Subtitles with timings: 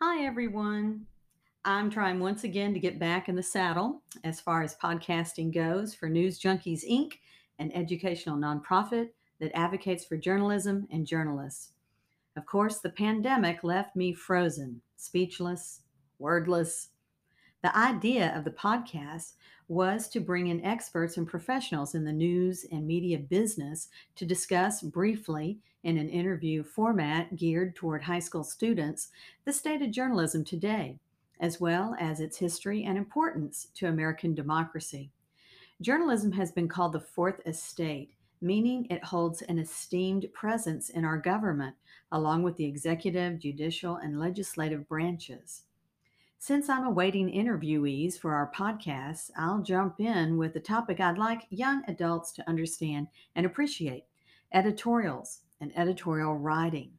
[0.00, 1.06] Hi, everyone.
[1.64, 5.92] I'm trying once again to get back in the saddle as far as podcasting goes
[5.92, 7.14] for News Junkies Inc.,
[7.58, 9.08] an educational nonprofit
[9.40, 11.72] that advocates for journalism and journalists.
[12.36, 15.80] Of course, the pandemic left me frozen, speechless,
[16.20, 16.90] wordless.
[17.60, 19.32] The idea of the podcast
[19.66, 24.80] was to bring in experts and professionals in the news and media business to discuss
[24.80, 29.08] briefly in an interview format geared toward high school students
[29.44, 31.00] the state of journalism today,
[31.40, 35.10] as well as its history and importance to American democracy.
[35.80, 41.18] Journalism has been called the fourth estate, meaning it holds an esteemed presence in our
[41.18, 41.74] government,
[42.12, 45.64] along with the executive, judicial, and legislative branches.
[46.40, 51.42] Since I'm awaiting interviewees for our podcast, I'll jump in with a topic I'd like
[51.50, 54.04] young adults to understand and appreciate
[54.52, 56.92] editorials and editorial writing.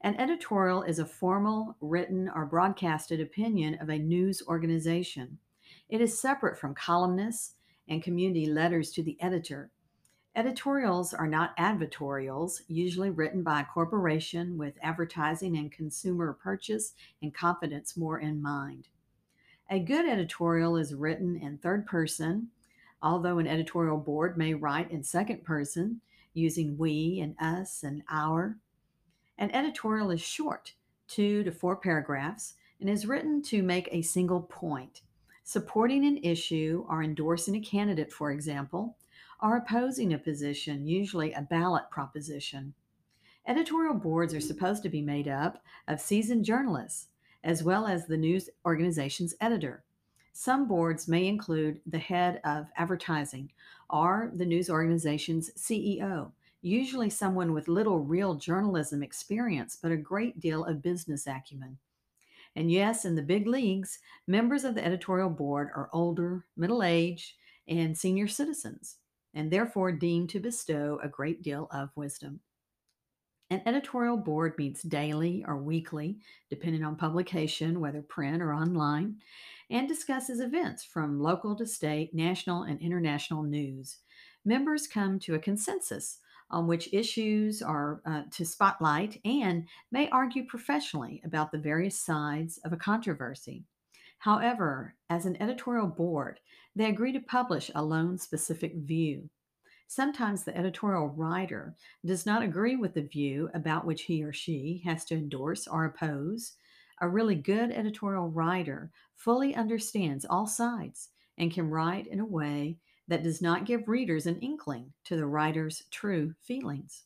[0.00, 5.38] An editorial is a formal, written, or broadcasted opinion of a news organization.
[5.90, 7.56] It is separate from columnists
[7.88, 9.70] and community letters to the editor.
[10.34, 17.34] Editorials are not advertorials, usually written by a corporation with advertising and consumer purchase and
[17.34, 18.88] confidence more in mind.
[19.70, 22.48] A good editorial is written in third person,
[23.02, 26.00] although an editorial board may write in second person
[26.32, 28.56] using we and us and our.
[29.36, 30.72] An editorial is short,
[31.08, 35.02] two to four paragraphs, and is written to make a single point,
[35.44, 38.96] supporting an issue or endorsing a candidate, for example,
[39.42, 42.72] are opposing a position, usually a ballot proposition.
[43.48, 47.08] Editorial boards are supposed to be made up of seasoned journalists,
[47.42, 49.82] as well as the news organization's editor.
[50.32, 53.50] Some boards may include the head of advertising
[53.90, 56.30] or the news organization's CEO,
[56.62, 61.78] usually someone with little real journalism experience, but a great deal of business acumen.
[62.54, 63.98] And yes, in the big leagues,
[64.28, 67.32] members of the editorial board are older, middle aged,
[67.66, 68.98] and senior citizens
[69.34, 72.40] and therefore deemed to bestow a great deal of wisdom.
[73.50, 79.16] An editorial board meets daily or weekly, depending on publication, whether print or online,
[79.68, 83.98] and discusses events from local to state, national, and international news.
[84.44, 86.18] Members come to a consensus
[86.50, 92.58] on which issues are uh, to spotlight and may argue professionally about the various sides
[92.64, 93.64] of a controversy.
[94.22, 96.38] However, as an editorial board,
[96.76, 99.28] they agree to publish a lone specific view.
[99.88, 101.74] Sometimes the editorial writer
[102.06, 105.86] does not agree with the view about which he or she has to endorse or
[105.86, 106.52] oppose.
[107.00, 112.78] A really good editorial writer fully understands all sides and can write in a way
[113.08, 117.02] that does not give readers an inkling to the writer's true feelings.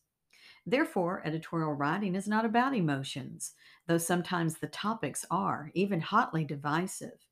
[0.66, 3.54] Therefore, editorial writing is not about emotions,
[3.86, 7.24] though sometimes the topics are, even hotly divisive.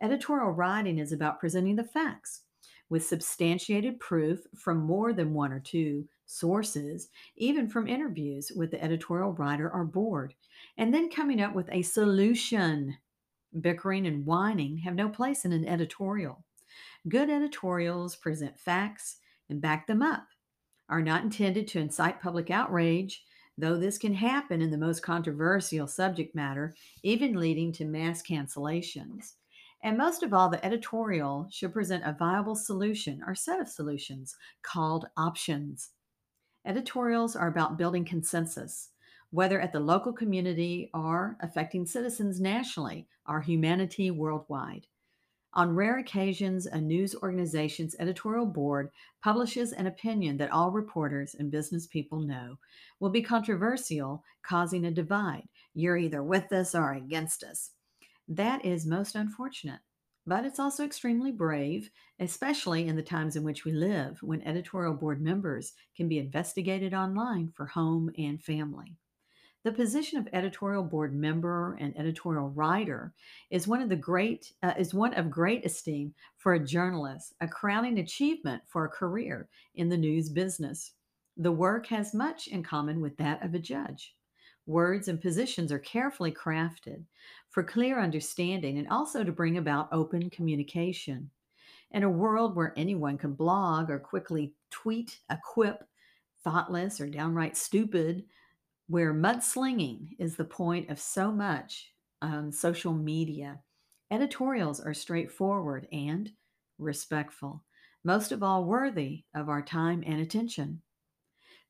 [0.00, 2.42] Editorial writing is about presenting the facts
[2.88, 8.82] with substantiated proof from more than one or two sources, even from interviews with the
[8.82, 10.32] editorial writer or board,
[10.78, 12.96] and then coming up with a solution.
[13.60, 16.44] Bickering and whining have no place in an editorial.
[17.08, 19.18] Good editorials present facts
[19.50, 20.26] and back them up
[20.88, 23.24] are not intended to incite public outrage,
[23.56, 29.34] though this can happen in the most controversial subject matter, even leading to mass cancellations.
[29.82, 34.36] And most of all, the editorial should present a viable solution or set of solutions
[34.62, 35.90] called options.
[36.66, 38.90] Editorials are about building consensus,
[39.30, 44.86] whether at the local community or affecting citizens nationally or humanity worldwide.
[45.54, 48.90] On rare occasions, a news organization's editorial board
[49.22, 52.58] publishes an opinion that all reporters and business people know
[53.00, 55.48] will be controversial, causing a divide.
[55.74, 57.70] You're either with us or against us.
[58.28, 59.80] That is most unfortunate.
[60.26, 64.92] But it's also extremely brave, especially in the times in which we live, when editorial
[64.92, 68.94] board members can be investigated online for home and family.
[69.64, 73.12] The position of editorial board member and editorial writer
[73.50, 77.48] is one of the great uh, is one of great esteem for a journalist, a
[77.48, 80.92] crowning achievement for a career in the news business.
[81.36, 84.14] The work has much in common with that of a judge.
[84.66, 87.04] Words and positions are carefully crafted
[87.50, 91.30] for clear understanding and also to bring about open communication.
[91.90, 95.82] In a world where anyone can blog or quickly tweet a quip,
[96.44, 98.24] thoughtless or downright stupid,
[98.88, 101.92] where mudslinging is the point of so much
[102.22, 103.60] on social media.
[104.10, 106.32] Editorials are straightforward and
[106.78, 107.62] respectful,
[108.02, 110.80] most of all, worthy of our time and attention.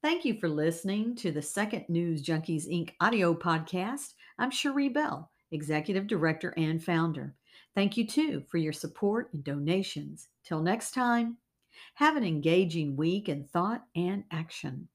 [0.00, 2.90] Thank you for listening to the second News Junkies Inc.
[3.00, 4.14] audio podcast.
[4.38, 7.34] I'm Cherie Bell, Executive Director and Founder.
[7.74, 10.28] Thank you too for your support and donations.
[10.44, 11.36] Till next time,
[11.94, 14.88] have an engaging week in thought and action.